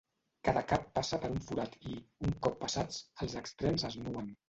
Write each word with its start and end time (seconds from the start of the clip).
Cada 0.47 0.63
cap 0.71 0.87
passa 0.95 1.19
per 1.27 1.31
un 1.35 1.45
forat 1.51 1.77
i, 1.91 1.95
un 2.31 2.35
cop 2.49 2.61
passats, 2.67 3.01
els 3.27 3.41
extrems 3.47 3.91
es 3.93 4.05
nuen. 4.07 4.39